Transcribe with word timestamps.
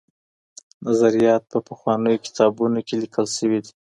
نظریات 0.87 1.43
په 1.51 1.59
پخوانیو 1.67 2.23
کتابونو 2.25 2.79
کي 2.87 2.95
لیکل 3.01 3.25
سوي 3.37 3.59
دي. 3.63 3.71